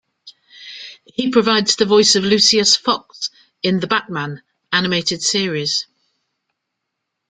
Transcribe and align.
He 1.05 1.29
provides 1.29 1.75
the 1.75 1.85
voice 1.85 2.15
of 2.15 2.23
Lucius 2.23 2.75
Fox 2.75 3.29
in 3.61 3.81
"The 3.81 3.85
Batman" 3.85 4.41
animated 4.73 5.21
series. 5.21 5.85